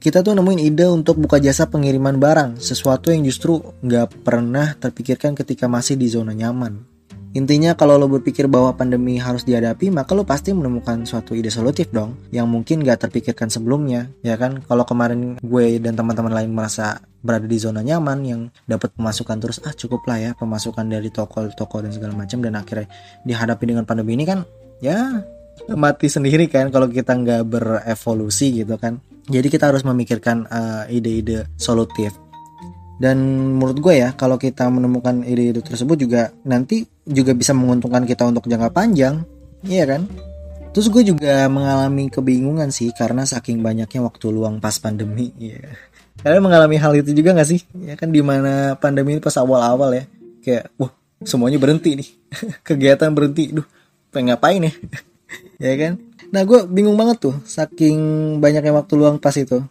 kita 0.00 0.24
tuh 0.24 0.32
nemuin 0.32 0.64
ide 0.64 0.88
untuk 0.88 1.20
buka 1.20 1.36
jasa 1.36 1.68
pengiriman 1.68 2.16
barang 2.16 2.56
sesuatu 2.56 3.12
yang 3.12 3.20
justru 3.28 3.60
gak 3.84 4.24
pernah 4.24 4.72
terpikirkan 4.80 5.36
ketika 5.36 5.68
masih 5.68 6.00
di 6.00 6.08
zona 6.08 6.32
nyaman 6.32 6.90
Intinya 7.30 7.78
kalau 7.78 7.94
lo 7.94 8.10
berpikir 8.10 8.50
bahwa 8.50 8.74
pandemi 8.74 9.14
harus 9.14 9.46
dihadapi, 9.46 9.94
maka 9.94 10.18
lo 10.18 10.26
pasti 10.26 10.50
menemukan 10.50 11.06
suatu 11.06 11.38
ide 11.38 11.46
solutif 11.46 11.86
dong, 11.94 12.18
yang 12.34 12.50
mungkin 12.50 12.82
gak 12.82 13.06
terpikirkan 13.06 13.46
sebelumnya, 13.46 14.10
ya 14.26 14.34
kan? 14.34 14.58
Kalau 14.66 14.82
kemarin 14.82 15.38
gue 15.38 15.78
dan 15.78 15.94
teman-teman 15.94 16.34
lain 16.34 16.50
merasa 16.50 16.98
berada 17.22 17.46
di 17.46 17.54
zona 17.54 17.86
nyaman 17.86 18.18
yang 18.26 18.40
dapat 18.66 18.90
pemasukan 18.98 19.38
terus, 19.38 19.62
ah 19.62 19.70
cukup 19.70 20.10
lah 20.10 20.18
ya 20.18 20.30
pemasukan 20.34 20.82
dari 20.82 21.06
toko-toko 21.14 21.86
dan 21.86 21.94
segala 21.94 22.18
macam 22.18 22.42
dan 22.42 22.58
akhirnya 22.58 22.90
dihadapi 23.22 23.62
dengan 23.62 23.86
pandemi 23.86 24.18
ini 24.18 24.26
kan, 24.26 24.42
ya 24.82 25.22
mati 25.70 26.10
sendiri 26.10 26.50
kan 26.50 26.74
kalau 26.74 26.90
kita 26.90 27.14
nggak 27.14 27.46
berevolusi 27.46 28.58
gitu 28.58 28.74
kan. 28.74 28.98
Jadi 29.30 29.46
kita 29.46 29.70
harus 29.70 29.86
memikirkan 29.86 30.50
uh, 30.50 30.84
ide-ide 30.90 31.46
solutif. 31.54 32.10
Dan 33.00 33.16
menurut 33.56 33.80
gue 33.80 33.94
ya 34.04 34.12
kalau 34.12 34.36
kita 34.36 34.68
menemukan 34.68 35.24
ide-ide 35.24 35.64
tersebut 35.64 35.96
juga 35.96 36.34
nanti 36.44 36.84
juga 37.06 37.32
bisa 37.32 37.56
menguntungkan 37.56 38.04
kita 38.04 38.28
untuk 38.28 38.44
jangka 38.50 38.74
panjang. 38.74 39.24
Iya 39.64 39.86
kan? 39.86 40.02
Terus 40.70 40.86
gue 40.92 41.02
juga 41.14 41.48
mengalami 41.50 42.12
kebingungan 42.12 42.70
sih 42.70 42.94
karena 42.94 43.26
saking 43.26 43.62
banyaknya 43.64 44.04
waktu 44.04 44.26
luang 44.30 44.58
pas 44.62 44.76
pandemi. 44.78 45.32
Iya. 45.38 45.72
Kalian 46.20 46.44
mengalami 46.44 46.76
hal 46.76 46.92
itu 47.00 47.16
juga 47.16 47.32
gak 47.32 47.48
sih? 47.48 47.64
Ya 47.80 47.96
kan 47.96 48.12
di 48.12 48.20
mana 48.20 48.76
pandemi 48.76 49.16
ini 49.16 49.22
pas 49.24 49.34
awal-awal 49.40 49.96
ya 49.96 50.04
kayak 50.44 50.68
wah 50.76 50.92
semuanya 51.24 51.56
berhenti 51.56 51.96
nih. 51.96 52.08
Kegiatan 52.68 53.10
berhenti 53.16 53.50
duh 53.54 53.66
pengen 54.10 54.34
ngapain 54.34 54.66
ya? 54.66 54.74
Ya 55.62 55.76
kan 55.76 56.09
nah 56.30 56.42
gue 56.46 56.66
bingung 56.70 56.94
banget 56.94 57.30
tuh 57.30 57.36
saking 57.42 57.98
banyaknya 58.38 58.70
waktu 58.74 58.92
luang 58.94 59.18
pas 59.18 59.34
itu. 59.34 59.62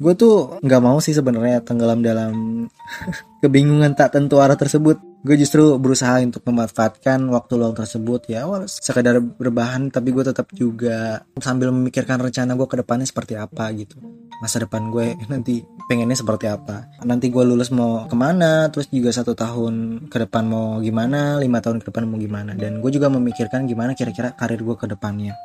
Gue 0.00 0.16
tuh 0.16 0.56
nggak 0.64 0.80
mau 0.80 0.96
sih 0.96 1.12
sebenarnya 1.12 1.60
tenggelam 1.60 2.00
dalam 2.00 2.64
kebingungan 3.44 3.92
tak 3.92 4.16
tentu 4.16 4.40
arah 4.40 4.56
tersebut. 4.56 4.96
Gue 5.20 5.36
justru 5.36 5.76
berusaha 5.76 6.16
untuk 6.24 6.40
memanfaatkan 6.48 7.20
waktu 7.28 7.52
luang 7.60 7.76
tersebut. 7.76 8.24
Ya 8.32 8.48
sekedar 8.64 9.20
berbahan 9.20 9.92
tapi 9.92 10.16
gue 10.16 10.24
tetap 10.24 10.48
juga 10.56 11.20
sambil 11.36 11.68
memikirkan 11.68 12.16
rencana 12.16 12.56
gue 12.56 12.64
ke 12.64 12.80
depannya 12.80 13.04
seperti 13.04 13.36
apa 13.36 13.68
gitu. 13.76 14.00
Masa 14.40 14.64
depan 14.64 14.88
gue 14.88 15.12
nanti 15.32 15.60
pengennya 15.84 16.16
seperti 16.16 16.48
apa. 16.48 16.88
Nanti 17.04 17.28
gue 17.28 17.44
lulus 17.44 17.68
mau 17.68 18.08
ke 18.08 18.16
mana 18.16 18.72
terus 18.72 18.88
juga 18.88 19.12
satu 19.12 19.36
tahun 19.36 20.08
ke 20.08 20.16
depan 20.24 20.48
mau 20.48 20.80
gimana 20.80 21.36
lima 21.36 21.60
tahun 21.60 21.84
ke 21.84 21.92
depan 21.92 22.08
mau 22.08 22.16
gimana. 22.16 22.56
Dan 22.56 22.80
gue 22.80 22.88
juga 22.88 23.12
memikirkan 23.12 23.68
gimana 23.68 23.92
kira-kira 23.92 24.32
karir 24.32 24.64
gue 24.64 24.80
ke 24.80 24.88
depannya 24.88 25.36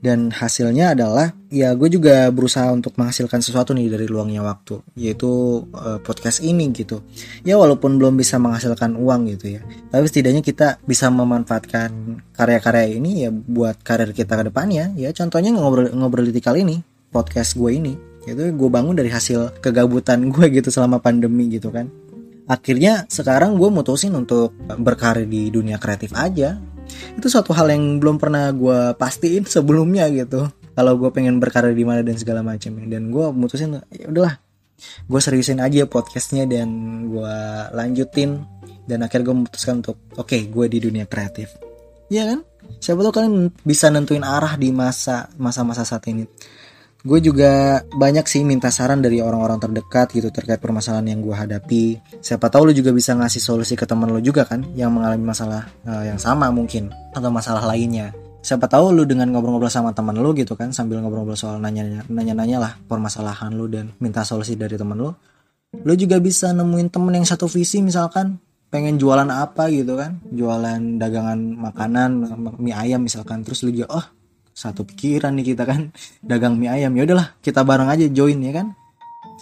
dan 0.00 0.32
hasilnya 0.32 0.96
adalah 0.96 1.36
ya 1.52 1.76
gue 1.76 1.92
juga 1.92 2.32
berusaha 2.32 2.72
untuk 2.72 2.96
menghasilkan 2.96 3.44
sesuatu 3.44 3.76
nih 3.76 3.92
dari 3.92 4.08
luangnya 4.08 4.40
waktu. 4.40 4.80
Yaitu 4.96 5.28
uh, 5.76 6.00
podcast 6.00 6.40
ini 6.40 6.72
gitu. 6.72 7.04
Ya 7.44 7.60
walaupun 7.60 8.00
belum 8.00 8.16
bisa 8.16 8.40
menghasilkan 8.40 8.96
uang 8.96 9.28
gitu 9.36 9.60
ya. 9.60 9.62
Tapi 9.92 10.04
setidaknya 10.08 10.40
kita 10.40 10.80
bisa 10.88 11.12
memanfaatkan 11.12 12.20
karya-karya 12.32 12.96
ini 12.96 13.28
ya 13.28 13.30
buat 13.30 13.84
karir 13.84 14.16
kita 14.16 14.40
ke 14.40 14.48
depannya 14.48 14.96
ya. 14.96 15.12
Contohnya 15.12 15.52
ngobrol 15.52 15.92
ngobrol 15.92 16.32
kali 16.32 16.64
ini 16.64 16.80
podcast 17.12 17.60
gue 17.60 17.70
ini. 17.76 17.92
Itu 18.24 18.40
gue 18.40 18.70
bangun 18.72 18.96
dari 18.96 19.12
hasil 19.12 19.60
kegabutan 19.60 20.32
gue 20.32 20.46
gitu 20.48 20.72
selama 20.72 20.96
pandemi 21.04 21.52
gitu 21.52 21.68
kan. 21.68 21.92
Akhirnya 22.48 23.06
sekarang 23.06 23.54
gue 23.60 23.68
mutusin 23.68 24.16
untuk 24.16 24.56
berkarir 24.66 25.28
di 25.28 25.52
dunia 25.54 25.78
kreatif 25.78 26.10
aja 26.16 26.58
itu 27.16 27.26
suatu 27.26 27.50
hal 27.56 27.70
yang 27.72 27.98
belum 27.98 28.16
pernah 28.20 28.50
gue 28.54 28.94
pastiin 28.96 29.46
sebelumnya 29.46 30.06
gitu. 30.12 30.48
Kalau 30.74 30.96
gue 30.96 31.10
pengen 31.12 31.42
berkarir 31.42 31.74
di 31.74 31.84
mana 31.84 32.00
dan 32.00 32.16
segala 32.16 32.40
macam 32.40 32.78
dan 32.88 33.10
gue 33.10 33.26
mutusin 33.34 33.82
ya 33.92 34.06
udahlah 34.08 34.38
gue 34.80 35.20
seriusin 35.20 35.60
aja 35.60 35.84
podcastnya 35.84 36.48
dan 36.48 36.68
gue 37.08 37.36
lanjutin. 37.74 38.42
Dan 38.90 39.06
akhirnya 39.06 39.30
gue 39.30 39.36
memutuskan 39.44 39.86
untuk 39.86 40.02
oke 40.18 40.26
okay, 40.34 40.50
gue 40.50 40.66
di 40.66 40.78
dunia 40.82 41.06
kreatif. 41.06 41.54
Iya 42.10 42.34
kan? 42.34 42.40
Siapa 42.82 43.06
tahu 43.06 43.12
kalian 43.14 43.54
bisa 43.62 43.86
nentuin 43.86 44.26
arah 44.26 44.58
di 44.58 44.74
masa 44.74 45.30
masa-masa 45.38 45.86
saat 45.86 46.02
ini 46.10 46.26
gue 47.00 47.18
juga 47.24 47.80
banyak 47.88 48.28
sih 48.28 48.44
minta 48.44 48.68
saran 48.68 49.00
dari 49.00 49.24
orang-orang 49.24 49.56
terdekat 49.56 50.12
gitu 50.12 50.28
terkait 50.28 50.60
permasalahan 50.60 51.16
yang 51.16 51.20
gue 51.24 51.32
hadapi. 51.32 51.84
Siapa 52.20 52.52
tahu 52.52 52.70
lu 52.70 52.72
juga 52.76 52.92
bisa 52.92 53.16
ngasih 53.16 53.40
solusi 53.40 53.72
ke 53.72 53.88
teman 53.88 54.12
lu 54.12 54.20
juga 54.20 54.44
kan 54.44 54.60
yang 54.76 54.92
mengalami 54.92 55.24
masalah 55.24 55.64
uh, 55.88 56.04
yang 56.04 56.20
sama 56.20 56.52
mungkin 56.52 56.92
atau 57.16 57.32
masalah 57.32 57.64
lainnya. 57.64 58.12
Siapa 58.40 58.68
tahu 58.68 58.92
lu 58.92 59.04
dengan 59.04 59.32
ngobrol-ngobrol 59.32 59.72
sama 59.72 59.92
teman 59.92 60.16
lu 60.16 60.32
gitu 60.36 60.56
kan 60.56 60.72
sambil 60.72 61.00
ngobrol-ngobrol 61.00 61.36
soal 61.36 61.60
nanya-nanya 61.60 62.58
lah 62.60 62.72
permasalahan 62.88 63.52
lu 63.52 63.68
dan 63.68 63.92
minta 64.00 64.24
solusi 64.24 64.56
dari 64.56 64.76
teman 64.76 64.96
lu 64.96 65.12
lu 65.70 65.94
juga 65.94 66.18
bisa 66.18 66.50
nemuin 66.50 66.88
temen 66.90 67.14
yang 67.14 67.28
satu 67.28 67.46
visi 67.46 67.78
misalkan 67.78 68.40
pengen 68.70 68.98
jualan 68.98 69.26
apa 69.28 69.70
gitu 69.70 69.98
kan 69.98 70.18
jualan 70.30 70.98
dagangan 70.98 71.38
makanan 71.58 72.10
mie 72.58 72.74
ayam 72.74 73.02
misalkan 73.02 73.42
terus 73.42 73.62
lu 73.66 73.74
juga 73.74 73.90
oh 73.98 74.06
satu 74.60 74.84
pikiran 74.84 75.32
nih 75.40 75.56
kita 75.56 75.64
kan 75.64 75.88
dagang 76.20 76.60
mie 76.60 76.68
ayam. 76.68 76.92
Ya 76.92 77.08
udahlah 77.08 77.32
kita 77.40 77.64
bareng 77.64 77.88
aja 77.88 78.04
join 78.12 78.44
ya 78.44 78.52
kan? 78.52 78.76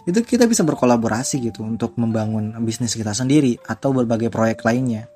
Itu 0.07 0.23
kita 0.23 0.47
bisa 0.47 0.63
berkolaborasi 0.63 1.43
gitu 1.43 1.67
untuk 1.67 1.99
membangun 1.99 2.55
bisnis 2.63 2.95
kita 2.95 3.11
sendiri 3.11 3.59
atau 3.67 3.91
berbagai 3.91 4.31
proyek 4.31 4.63
lainnya. 4.63 5.11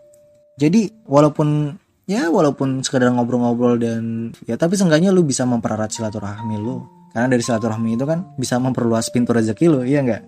Jadi 0.58 1.06
walaupun 1.06 1.78
ya 2.10 2.26
walaupun 2.34 2.82
sekedar 2.82 3.14
ngobrol-ngobrol 3.14 3.78
dan 3.78 4.34
ya 4.44 4.58
tapi 4.58 4.74
seenggaknya 4.74 5.14
lu 5.14 5.22
bisa 5.22 5.46
mempererat 5.46 5.94
silaturahmi 5.94 6.58
lu. 6.58 6.82
Karena 7.14 7.30
dari 7.30 7.46
silaturahmi 7.46 7.94
itu 7.94 8.02
kan 8.02 8.34
bisa 8.34 8.58
memperluas 8.58 9.06
pintu 9.14 9.30
rezeki 9.30 9.66
lu 9.70 9.80
iya 9.86 10.02
nggak? 10.02 10.22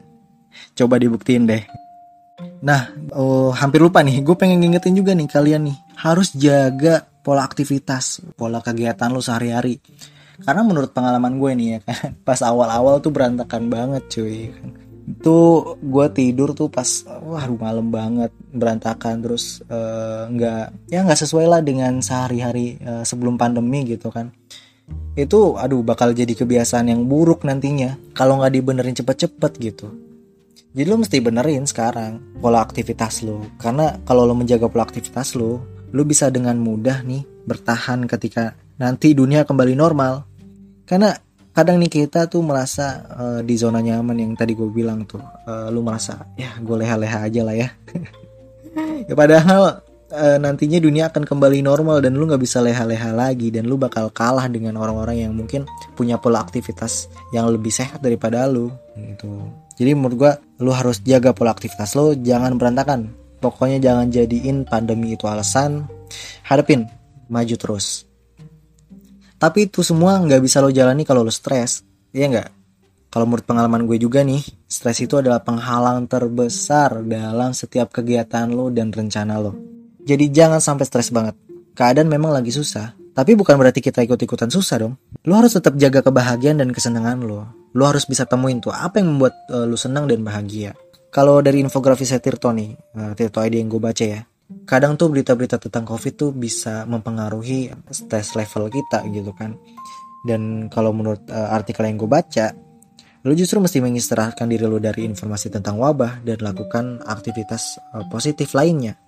Coba 0.79 1.03
dibuktiin 1.03 1.51
deh. 1.51 1.65
Nah, 2.65 2.89
oh, 3.13 3.53
hampir 3.53 3.79
lupa 3.85 4.01
nih, 4.01 4.25
gue 4.25 4.37
pengen 4.41 4.65
ngingetin 4.65 4.97
juga 4.97 5.13
nih 5.13 5.29
kalian 5.29 5.69
nih, 5.69 5.77
harus 6.01 6.33
jaga 6.33 7.05
pola 7.25 7.43
aktivitas, 7.49 8.21
pola 8.37 8.61
kegiatan 8.61 9.09
lo 9.09 9.25
sehari-hari. 9.25 9.81
Karena 10.45 10.61
menurut 10.61 10.93
pengalaman 10.93 11.41
gue 11.41 11.51
nih 11.57 11.69
ya 11.73 11.79
kan, 11.81 12.13
pas 12.29 12.39
awal-awal 12.45 13.01
tuh 13.01 13.11
berantakan 13.11 13.73
banget 13.73 14.05
cuy. 14.13 14.53
Itu 15.05 15.39
gue 15.81 16.07
tidur 16.13 16.53
tuh 16.53 16.69
pas 16.69 16.87
wah 17.25 17.45
malam 17.49 17.89
banget 17.89 18.33
berantakan 18.53 19.21
terus 19.25 19.65
uh, 19.69 20.29
nggak 20.29 20.93
ya 20.93 21.05
nggak 21.05 21.21
sesuai 21.25 21.47
lah 21.49 21.61
dengan 21.61 22.01
sehari-hari 22.01 22.81
uh, 22.85 23.05
sebelum 23.05 23.41
pandemi 23.41 23.89
gitu 23.89 24.13
kan. 24.13 24.29
Itu 25.17 25.57
aduh 25.57 25.81
bakal 25.81 26.13
jadi 26.13 26.37
kebiasaan 26.37 26.93
yang 26.93 27.09
buruk 27.09 27.49
nantinya 27.49 27.97
kalau 28.13 28.41
nggak 28.41 28.53
dibenerin 28.53 28.97
cepet-cepet 28.97 29.53
gitu. 29.61 29.89
Jadi 30.75 30.91
lo 30.91 30.99
mesti 30.99 31.23
benerin 31.23 31.71
sekarang 31.71 32.43
pola 32.43 32.59
aktivitas 32.59 33.23
lo. 33.23 33.39
Karena 33.63 33.95
kalau 34.03 34.27
lo 34.27 34.35
menjaga 34.35 34.67
pola 34.67 34.83
aktivitas 34.83 35.39
lo, 35.39 35.63
lu 35.95 36.03
bisa 36.03 36.27
dengan 36.29 36.59
mudah 36.59 37.07
nih 37.07 37.23
bertahan 37.47 38.11
ketika 38.11 38.59
nanti 38.83 39.15
dunia 39.15 39.47
kembali 39.47 39.79
normal. 39.79 40.27
Karena 40.85 41.15
kadang 41.55 41.79
nih 41.79 41.89
kita 41.89 42.27
tuh 42.27 42.43
merasa 42.43 43.07
uh, 43.15 43.41
di 43.41 43.55
zona 43.55 43.79
nyaman 43.79 44.19
yang 44.19 44.33
tadi 44.35 44.59
gue 44.59 44.67
bilang 44.69 45.07
tuh, 45.07 45.23
uh, 45.23 45.71
lu 45.71 45.87
merasa 45.87 46.27
ya 46.35 46.59
gue 46.59 46.77
leha-leha 46.77 47.31
aja 47.31 47.41
lah 47.47 47.55
ya. 47.55 47.69
ya 49.09 49.15
padahal 49.15 49.87
uh, 50.11 50.39
nantinya 50.43 50.83
dunia 50.83 51.15
akan 51.15 51.23
kembali 51.23 51.63
normal 51.63 52.03
dan 52.03 52.19
lu 52.19 52.27
nggak 52.27 52.43
bisa 52.43 52.59
leha-leha 52.59 53.15
lagi 53.15 53.55
dan 53.55 53.71
lu 53.71 53.79
bakal 53.79 54.11
kalah 54.11 54.51
dengan 54.51 54.75
orang-orang 54.75 55.25
yang 55.25 55.33
mungkin 55.33 55.63
punya 55.95 56.19
pola 56.19 56.43
aktivitas 56.43 57.07
yang 57.31 57.47
lebih 57.47 57.71
sehat 57.71 58.03
daripada 58.03 58.51
lu 58.51 58.75
gitu. 58.99 59.47
Jadi 59.79 59.91
menurut 59.95 60.17
gue 60.19 60.33
lu 60.59 60.75
harus 60.75 60.99
jaga 61.07 61.31
pola 61.31 61.55
aktivitas 61.55 61.95
lu 61.95 62.19
jangan 62.19 62.59
berantakan 62.59 63.24
Pokoknya 63.45 63.77
jangan 63.77 64.09
jadiin 64.09 64.65
pandemi 64.65 65.21
itu 65.21 65.29
alasan. 65.29 65.85
Hadapin, 66.49 66.89
maju 67.29 67.55
terus. 67.61 68.09
Tapi 69.37 69.69
itu 69.69 69.85
semua 69.85 70.17
nggak 70.17 70.41
bisa 70.41 70.65
lo 70.65 70.73
jalani 70.73 71.05
kalau 71.05 71.21
lo 71.21 71.29
stres. 71.29 71.85
Iya 72.17 72.33
nggak? 72.33 72.49
Kalau 73.13 73.29
menurut 73.29 73.45
pengalaman 73.45 73.85
gue 73.85 74.01
juga 74.01 74.25
nih, 74.25 74.41
stres 74.65 75.05
itu 75.05 75.21
adalah 75.21 75.45
penghalang 75.45 76.09
terbesar 76.09 77.05
dalam 77.05 77.53
setiap 77.53 77.93
kegiatan 77.93 78.49
lo 78.49 78.73
dan 78.73 78.89
rencana 78.89 79.37
lo. 79.37 79.53
Jadi 80.01 80.33
jangan 80.33 80.65
sampai 80.65 80.89
stres 80.89 81.13
banget. 81.13 81.37
Keadaan 81.77 82.09
memang 82.09 82.33
lagi 82.33 82.49
susah, 82.49 82.97
tapi 83.13 83.37
bukan 83.37 83.61
berarti 83.61 83.85
kita 83.85 84.01
ikut-ikutan 84.09 84.49
susah 84.49 84.89
dong. 84.89 84.97
Lo 85.29 85.37
harus 85.37 85.53
tetap 85.53 85.77
jaga 85.77 86.01
kebahagiaan 86.01 86.65
dan 86.65 86.73
kesenangan 86.73 87.21
lo. 87.21 87.45
Lo 87.77 87.85
harus 87.85 88.09
bisa 88.09 88.25
temuin 88.25 88.65
tuh 88.65 88.73
apa 88.73 89.05
yang 89.05 89.15
membuat 89.15 89.37
uh, 89.53 89.69
lo 89.69 89.77
senang 89.77 90.09
dan 90.09 90.25
bahagia. 90.25 90.73
Kalau 91.15 91.39
dari 91.39 91.63
infografis 91.63 92.11
saya 92.11 92.19
Tirto 92.19 92.51
nih, 92.51 92.75
uh, 92.99 93.15
Tirto 93.15 93.39
ID 93.39 93.63
yang 93.63 93.71
gue 93.71 93.79
baca 93.79 94.03
ya, 94.03 94.27
kadang 94.67 94.99
tuh 94.99 95.15
berita-berita 95.15 95.63
tentang 95.63 95.87
COVID 95.87 96.13
tuh 96.19 96.31
bisa 96.35 96.83
mempengaruhi 96.91 97.71
stress 97.95 98.35
level 98.35 98.67
kita 98.67 99.07
gitu 99.15 99.31
kan. 99.31 99.55
Dan 100.27 100.67
kalau 100.67 100.91
menurut 100.91 101.23
uh, 101.31 101.55
artikel 101.55 101.87
yang 101.87 102.03
gue 102.03 102.11
baca, 102.11 102.51
lo 103.23 103.31
justru 103.31 103.63
mesti 103.63 103.79
mengistirahatkan 103.79 104.51
diri 104.51 104.67
lo 104.67 104.83
dari 104.83 105.07
informasi 105.07 105.55
tentang 105.55 105.79
wabah 105.79 106.27
dan 106.27 106.43
lakukan 106.43 106.99
aktivitas 107.07 107.79
uh, 107.95 108.03
positif 108.11 108.51
lainnya. 108.51 108.99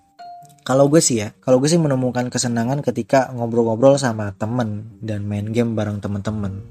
Kalau 0.63 0.87
gue 0.87 1.03
sih 1.03 1.27
ya, 1.27 1.35
kalau 1.43 1.59
gue 1.59 1.67
sih 1.67 1.83
menemukan 1.83 2.31
kesenangan 2.31 2.87
ketika 2.87 3.35
ngobrol-ngobrol 3.35 3.99
sama 3.99 4.31
temen 4.39 4.95
dan 5.03 5.27
main 5.27 5.51
game 5.51 5.75
bareng 5.75 5.99
temen-temen. 5.99 6.63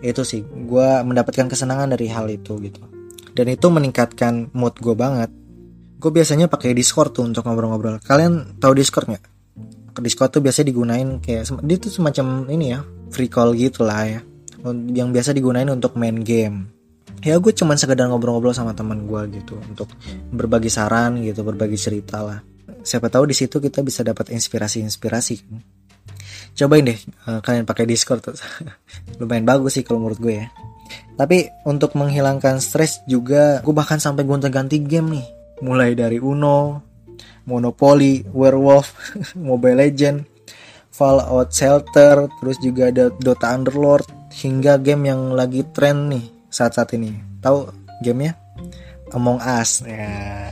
Itu 0.00 0.24
sih, 0.24 0.40
gue 0.48 0.88
mendapatkan 1.04 1.52
kesenangan 1.52 1.92
dari 1.92 2.08
hal 2.08 2.24
itu 2.32 2.56
gitu 2.56 3.01
dan 3.32 3.46
itu 3.48 3.66
meningkatkan 3.68 4.52
mood 4.52 4.76
gue 4.78 4.96
banget. 4.96 5.30
Gue 6.02 6.10
biasanya 6.10 6.50
pakai 6.50 6.74
Discord 6.74 7.14
tuh 7.14 7.24
untuk 7.24 7.46
ngobrol-ngobrol. 7.46 8.02
Kalian 8.02 8.58
tahu 8.58 8.72
Discord 8.74 9.08
nggak? 9.12 9.24
Discord 10.00 10.30
tuh 10.32 10.40
biasanya 10.40 10.72
digunain 10.72 11.08
kayak 11.20 11.52
dia 11.68 11.76
tuh 11.76 11.92
semacam 11.92 12.48
ini 12.48 12.72
ya 12.72 12.80
free 13.12 13.28
call 13.28 13.52
gitu 13.52 13.84
lah 13.84 14.08
ya 14.08 14.20
yang 14.94 15.10
biasa 15.10 15.34
digunain 15.36 15.68
untuk 15.68 15.98
main 15.98 16.16
game. 16.22 16.70
Ya 17.22 17.38
gue 17.38 17.52
cuman 17.54 17.78
sekedar 17.78 18.08
ngobrol-ngobrol 18.10 18.54
sama 18.54 18.74
teman 18.74 19.06
gue 19.06 19.42
gitu 19.42 19.58
untuk 19.62 19.90
berbagi 20.32 20.70
saran 20.70 21.22
gitu 21.22 21.44
berbagi 21.44 21.76
cerita 21.78 22.22
lah. 22.22 22.40
Siapa 22.82 23.10
tahu 23.12 23.30
di 23.30 23.34
situ 23.36 23.62
kita 23.62 23.84
bisa 23.84 24.02
dapat 24.02 24.34
inspirasi-inspirasi 24.34 25.34
kan. 25.44 25.60
Cobain 26.52 26.84
deh 26.84 26.98
uh, 27.30 27.40
kalian 27.40 27.64
pakai 27.64 27.86
Discord 27.86 28.22
lumayan 29.22 29.46
bagus 29.46 29.78
sih 29.78 29.84
kalau 29.86 30.02
menurut 30.02 30.20
gue 30.20 30.34
ya 30.44 30.46
tapi 31.22 31.46
untuk 31.62 31.94
menghilangkan 31.94 32.58
stres 32.58 32.98
juga 33.06 33.62
gue 33.62 33.70
bahkan 33.70 34.02
sampai 34.02 34.26
gonta-ganti 34.26 34.82
game 34.82 35.22
nih. 35.22 35.26
Mulai 35.62 35.94
dari 35.94 36.18
Uno, 36.18 36.82
Monopoly, 37.46 38.26
Werewolf, 38.34 38.90
Mobile 39.38 39.78
Legend, 39.78 40.26
Fallout 40.90 41.54
Shelter, 41.54 42.26
terus 42.42 42.58
juga 42.58 42.90
ada 42.90 43.14
Dota 43.22 43.54
Underlord 43.54 44.34
hingga 44.34 44.82
game 44.82 45.14
yang 45.14 45.30
lagi 45.30 45.62
tren 45.70 46.10
nih 46.10 46.26
saat-saat 46.50 46.98
ini. 46.98 47.14
Tahu 47.38 47.70
gamenya? 48.02 48.34
Among 49.14 49.38
Us. 49.38 49.86
Ya. 49.86 50.50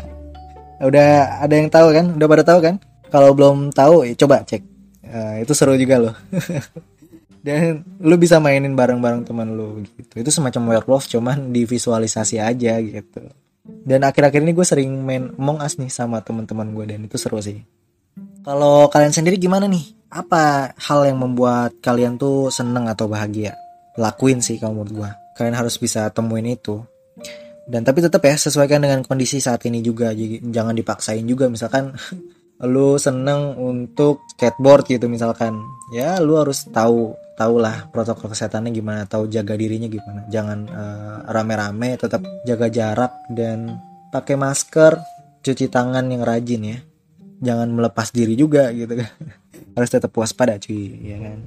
Udah 0.79 1.43
ada 1.43 1.55
yang 1.59 1.67
tahu 1.67 1.91
kan? 1.91 2.15
Udah 2.15 2.31
pada 2.31 2.47
tahu 2.47 2.63
kan? 2.63 2.79
Kalau 3.11 3.35
belum 3.35 3.75
tahu 3.75 4.07
ya 4.07 4.15
coba 4.15 4.47
cek. 4.47 4.63
Uh, 5.11 5.43
itu 5.43 5.51
seru 5.51 5.75
juga 5.75 5.99
loh. 5.99 6.15
dan 7.41 7.85
lu 8.01 8.17
bisa 8.21 8.37
mainin 8.39 8.77
bareng-bareng 8.77 9.25
teman 9.25 9.57
lu 9.57 9.85
gitu. 9.85 10.15
Itu 10.21 10.31
semacam 10.31 10.77
werewolf 10.77 11.09
cuman 11.09 11.53
divisualisasi 11.53 12.37
aja 12.41 12.77
gitu. 12.81 13.33
Dan 13.65 14.05
akhir-akhir 14.05 14.41
ini 14.45 14.53
gue 14.53 14.67
sering 14.67 14.91
main 15.05 15.33
Among 15.37 15.61
Us 15.65 15.77
nih 15.77 15.93
sama 15.93 16.21
teman-teman 16.21 16.73
gue 16.77 16.85
dan 16.91 17.01
itu 17.07 17.17
seru 17.17 17.41
sih. 17.41 17.61
Kalau 18.45 18.89
kalian 18.89 19.13
sendiri 19.13 19.37
gimana 19.37 19.69
nih? 19.69 19.97
Apa 20.11 20.75
hal 20.75 21.07
yang 21.07 21.23
membuat 21.23 21.79
kalian 21.81 22.19
tuh 22.19 22.51
seneng 22.51 22.91
atau 22.91 23.07
bahagia? 23.07 23.55
Lakuin 23.97 24.43
sih 24.43 24.59
kalau 24.59 24.81
menurut 24.81 24.93
gue 24.93 25.11
kalian 25.41 25.57
harus 25.57 25.81
bisa 25.81 26.13
temuin 26.13 26.45
itu. 26.45 26.85
Dan 27.65 27.81
tapi 27.81 28.05
tetap 28.05 28.21
ya 28.21 28.37
sesuaikan 28.37 28.85
dengan 28.85 29.01
kondisi 29.01 29.41
saat 29.41 29.65
ini 29.65 29.81
juga. 29.81 30.13
Jadi 30.13 30.45
jangan 30.53 30.77
dipaksain 30.77 31.25
juga. 31.25 31.49
Misalkan 31.49 31.97
lu 32.61 33.01
seneng 33.01 33.57
untuk 33.57 34.21
skateboard 34.37 34.85
gitu 34.89 35.09
misalkan. 35.09 35.61
Ya 35.91 36.21
lu 36.21 36.37
harus 36.37 36.69
tahu 36.69 37.17
tahulah 37.41 37.89
protokol 37.89 38.37
kesehatannya 38.37 38.69
gimana 38.69 39.09
tahu 39.09 39.25
jaga 39.33 39.57
dirinya 39.57 39.89
gimana. 39.89 40.29
Jangan 40.29 40.59
uh, 40.69 41.19
rame-rame 41.33 41.97
tetap 41.97 42.21
jaga 42.45 42.69
jarak 42.69 43.13
dan 43.33 43.81
pakai 44.13 44.37
masker 44.37 45.01
cuci 45.41 45.73
tangan 45.73 46.05
yang 46.13 46.21
rajin 46.21 46.63
ya. 46.63 46.79
Jangan 47.41 47.73
melepas 47.73 48.13
diri 48.13 48.37
juga 48.37 48.69
gitu 48.77 48.93
kan. 48.93 49.11
Harus 49.77 49.89
tetap 49.89 50.13
waspada 50.13 50.61
cuy 50.61 51.01
ya 51.01 51.17
kan. 51.17 51.41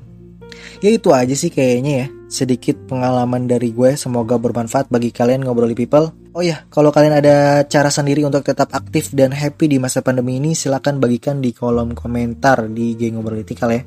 Ya 0.82 0.90
itu 0.94 1.14
aja 1.14 1.36
sih 1.38 1.54
kayaknya 1.54 1.94
ya. 1.94 2.08
Sedikit 2.26 2.74
pengalaman 2.90 3.46
dari 3.46 3.70
gue 3.70 3.94
semoga 3.94 4.42
bermanfaat 4.42 4.90
bagi 4.90 5.14
kalian 5.14 5.46
ngobrol 5.46 5.70
people 5.78 6.10
Oh 6.34 6.42
ya, 6.42 6.66
kalau 6.74 6.90
kalian 6.90 7.22
ada 7.22 7.62
cara 7.70 7.94
sendiri 7.94 8.26
untuk 8.26 8.42
tetap 8.42 8.74
aktif 8.74 9.14
dan 9.14 9.30
happy 9.30 9.70
di 9.70 9.78
masa 9.78 10.02
pandemi 10.02 10.42
ini, 10.42 10.58
silahkan 10.58 10.98
bagikan 10.98 11.46
di 11.46 11.54
kolom 11.54 11.94
komentar 11.94 12.74
di 12.74 12.98
IG 12.98 13.14
Ngobrol 13.14 13.46
ya. 13.46 13.86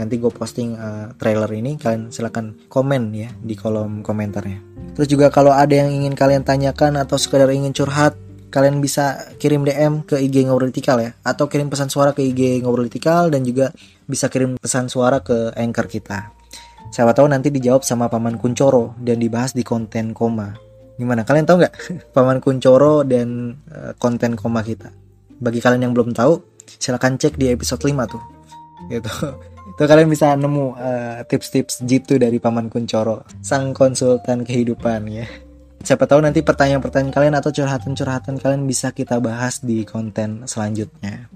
Nanti 0.00 0.16
gue 0.16 0.32
posting 0.32 0.72
uh, 0.72 1.12
trailer 1.20 1.52
ini, 1.52 1.76
kalian 1.76 2.08
silahkan 2.08 2.56
komen 2.72 3.12
ya 3.12 3.28
di 3.36 3.52
kolom 3.52 4.00
komentarnya. 4.00 4.88
Terus 4.96 5.04
juga 5.04 5.28
kalau 5.28 5.52
ada 5.52 5.84
yang 5.84 5.92
ingin 5.92 6.16
kalian 6.16 6.48
tanyakan 6.48 6.96
atau 6.96 7.20
sekedar 7.20 7.52
ingin 7.52 7.76
curhat, 7.76 8.16
kalian 8.48 8.80
bisa 8.80 9.28
kirim 9.36 9.60
DM 9.60 10.08
ke 10.08 10.16
IG 10.16 10.48
Ngobrol 10.48 10.72
ya. 10.72 11.12
Atau 11.20 11.52
kirim 11.52 11.68
pesan 11.68 11.92
suara 11.92 12.16
ke 12.16 12.24
IG 12.24 12.64
Ngobrol 12.64 12.88
dan 13.28 13.44
juga 13.44 13.68
bisa 14.08 14.32
kirim 14.32 14.56
pesan 14.56 14.88
suara 14.88 15.20
ke 15.20 15.52
anchor 15.60 15.92
kita. 15.92 16.32
Siapa 16.88 17.12
tahu 17.12 17.28
nanti 17.28 17.52
dijawab 17.52 17.84
sama 17.84 18.08
Paman 18.08 18.40
Kuncoro 18.40 18.96
dan 18.96 19.20
dibahas 19.20 19.52
di 19.52 19.60
konten 19.60 20.16
koma. 20.16 20.71
Gimana 21.00 21.24
kalian 21.24 21.44
tahu 21.48 21.64
nggak 21.64 21.74
Paman 22.14 22.38
Kuncoro 22.42 23.04
dan 23.06 23.56
uh, 23.72 23.92
konten 23.96 24.36
koma 24.36 24.60
kita? 24.60 24.92
Bagi 25.42 25.58
kalian 25.58 25.90
yang 25.90 25.94
belum 25.96 26.14
tahu, 26.14 26.38
silahkan 26.78 27.18
cek 27.18 27.40
di 27.40 27.50
episode 27.50 27.82
5 27.82 28.12
tuh. 28.12 28.22
Gitu. 28.92 29.10
Itu 29.72 29.82
kalian 29.88 30.10
bisa 30.10 30.34
nemu 30.36 30.76
uh, 30.76 31.20
tips-tips 31.24 31.86
jitu 31.86 32.18
dari 32.20 32.36
Paman 32.42 32.68
Kuncoro, 32.68 33.24
sang 33.40 33.72
konsultan 33.72 34.44
kehidupan 34.44 35.08
ya. 35.08 35.26
Siapa 35.82 36.06
tahu 36.06 36.22
nanti 36.22 36.46
pertanyaan-pertanyaan 36.46 37.10
kalian 37.10 37.34
atau 37.34 37.50
curhatan-curhatan 37.50 38.38
kalian 38.38 38.62
bisa 38.70 38.94
kita 38.94 39.18
bahas 39.18 39.58
di 39.64 39.82
konten 39.82 40.46
selanjutnya. 40.46 41.26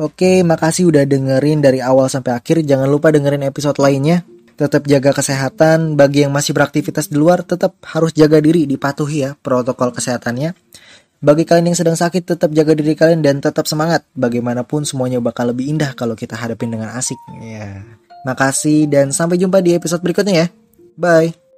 Oke, 0.00 0.42
makasih 0.42 0.88
udah 0.90 1.04
dengerin 1.04 1.60
dari 1.60 1.78
awal 1.78 2.08
sampai 2.08 2.32
akhir. 2.34 2.64
Jangan 2.64 2.88
lupa 2.88 3.12
dengerin 3.12 3.44
episode 3.44 3.76
lainnya 3.78 4.24
tetap 4.60 4.84
jaga 4.84 5.16
kesehatan. 5.16 5.96
Bagi 5.96 6.28
yang 6.28 6.32
masih 6.36 6.52
beraktivitas 6.52 7.08
di 7.08 7.16
luar, 7.16 7.40
tetap 7.40 7.80
harus 7.88 8.12
jaga 8.12 8.36
diri, 8.44 8.68
dipatuhi 8.68 9.16
ya 9.24 9.30
protokol 9.40 9.96
kesehatannya. 9.96 10.52
Bagi 11.20 11.44
kalian 11.48 11.72
yang 11.72 11.78
sedang 11.78 11.96
sakit, 11.96 12.36
tetap 12.36 12.52
jaga 12.52 12.76
diri 12.76 12.92
kalian 12.92 13.24
dan 13.24 13.40
tetap 13.40 13.64
semangat. 13.64 14.04
Bagaimanapun 14.12 14.84
semuanya 14.84 15.20
bakal 15.24 15.52
lebih 15.52 15.72
indah 15.72 15.96
kalau 15.96 16.12
kita 16.12 16.36
hadapin 16.36 16.68
dengan 16.68 16.92
asik. 16.92 17.16
Ya. 17.40 17.84
Makasih 18.28 18.84
dan 18.88 19.16
sampai 19.16 19.40
jumpa 19.40 19.64
di 19.64 19.76
episode 19.76 20.04
berikutnya 20.04 20.44
ya. 20.44 20.46
Bye. 21.00 21.49